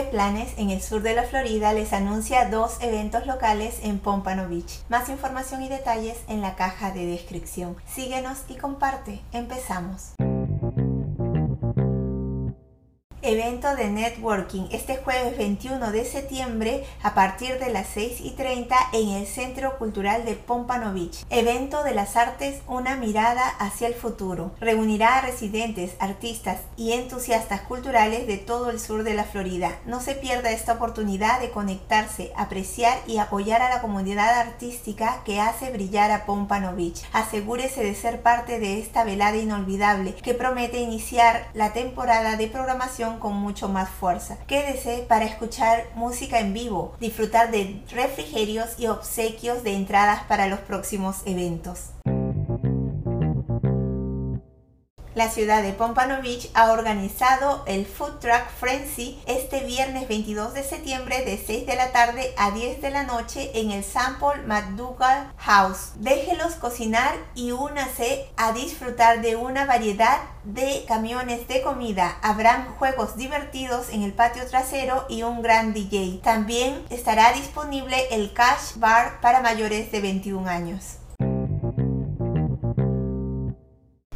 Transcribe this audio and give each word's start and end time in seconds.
Planes 0.00 0.54
en 0.56 0.70
el 0.70 0.80
sur 0.80 1.02
de 1.02 1.14
la 1.14 1.24
Florida 1.24 1.74
les 1.74 1.92
anuncia 1.92 2.48
dos 2.48 2.78
eventos 2.80 3.26
locales 3.26 3.78
en 3.82 3.98
Pompano 3.98 4.48
Beach. 4.48 4.80
Más 4.88 5.10
información 5.10 5.62
y 5.62 5.68
detalles 5.68 6.16
en 6.28 6.40
la 6.40 6.56
caja 6.56 6.92
de 6.92 7.04
descripción. 7.04 7.76
Síguenos 7.86 8.38
y 8.48 8.54
comparte. 8.54 9.20
Empezamos. 9.32 10.14
Evento 13.22 13.76
de 13.76 13.88
networking 13.88 14.66
este 14.72 14.96
jueves 14.96 15.38
21 15.38 15.92
de 15.92 16.04
septiembre 16.04 16.84
a 17.02 17.14
partir 17.14 17.58
de 17.58 17.70
las 17.70 17.86
6 17.88 18.20
y 18.20 18.30
30 18.30 18.76
en 18.92 19.10
el 19.10 19.26
Centro 19.26 19.78
Cultural 19.78 20.24
de 20.24 20.34
Pompano 20.34 20.92
Beach. 20.92 21.24
Evento 21.30 21.84
de 21.84 21.94
las 21.94 22.16
artes 22.16 22.60
Una 22.66 22.96
mirada 22.96 23.48
hacia 23.58 23.86
el 23.86 23.94
futuro. 23.94 24.52
Reunirá 24.60 25.18
a 25.18 25.20
residentes, 25.20 25.92
artistas 26.00 26.60
y 26.76 26.92
entusiastas 26.92 27.60
culturales 27.60 28.26
de 28.26 28.38
todo 28.38 28.70
el 28.70 28.80
sur 28.80 29.04
de 29.04 29.14
la 29.14 29.24
Florida. 29.24 29.78
No 29.86 30.00
se 30.00 30.14
pierda 30.14 30.50
esta 30.50 30.74
oportunidad 30.74 31.40
de 31.40 31.50
conectarse, 31.50 32.32
apreciar 32.36 32.98
y 33.06 33.18
apoyar 33.18 33.62
a 33.62 33.70
la 33.70 33.80
comunidad 33.80 34.40
artística 34.40 35.22
que 35.24 35.40
hace 35.40 35.70
brillar 35.70 36.10
a 36.10 36.26
Pompano 36.26 36.74
Beach. 36.74 37.02
Asegúrese 37.12 37.84
de 37.84 37.94
ser 37.94 38.22
parte 38.22 38.58
de 38.58 38.80
esta 38.80 39.04
velada 39.04 39.36
inolvidable 39.36 40.14
que 40.14 40.34
promete 40.34 40.78
iniciar 40.78 41.48
la 41.54 41.72
temporada 41.72 42.36
de 42.36 42.48
programación 42.48 43.11
con 43.18 43.34
mucho 43.34 43.68
más 43.68 43.88
fuerza. 43.88 44.38
Quédese 44.46 45.04
para 45.08 45.24
escuchar 45.24 45.84
música 45.94 46.40
en 46.40 46.52
vivo, 46.52 46.94
disfrutar 47.00 47.50
de 47.50 47.82
refrigerios 47.90 48.78
y 48.78 48.86
obsequios 48.86 49.62
de 49.62 49.74
entradas 49.74 50.24
para 50.24 50.46
los 50.46 50.60
próximos 50.60 51.22
eventos. 51.26 51.92
La 55.14 55.28
ciudad 55.28 55.62
de 55.62 55.74
Pompano 55.74 56.22
Beach 56.22 56.48
ha 56.54 56.72
organizado 56.72 57.64
el 57.66 57.84
Food 57.84 58.18
Truck 58.20 58.48
Frenzy 58.58 59.20
este 59.26 59.60
viernes 59.60 60.08
22 60.08 60.54
de 60.54 60.64
septiembre 60.64 61.22
de 61.22 61.36
6 61.36 61.66
de 61.66 61.76
la 61.76 61.92
tarde 61.92 62.32
a 62.38 62.50
10 62.50 62.80
de 62.80 62.90
la 62.90 63.02
noche 63.02 63.50
en 63.52 63.72
el 63.72 63.84
Sample 63.84 64.42
McDougall 64.46 65.30
House. 65.36 65.92
Déjelos 65.96 66.54
cocinar 66.54 67.14
y 67.34 67.50
únase 67.50 68.30
a 68.38 68.52
disfrutar 68.52 69.20
de 69.20 69.36
una 69.36 69.66
variedad 69.66 70.18
de 70.44 70.86
camiones 70.88 71.46
de 71.46 71.60
comida. 71.60 72.16
Habrán 72.22 72.74
juegos 72.76 73.14
divertidos 73.14 73.90
en 73.90 74.04
el 74.04 74.14
patio 74.14 74.46
trasero 74.46 75.04
y 75.10 75.24
un 75.24 75.42
gran 75.42 75.74
DJ. 75.74 76.20
También 76.24 76.86
estará 76.88 77.34
disponible 77.34 78.06
el 78.12 78.32
Cash 78.32 78.76
Bar 78.76 79.20
para 79.20 79.42
mayores 79.42 79.92
de 79.92 80.00
21 80.00 80.48
años. 80.48 81.01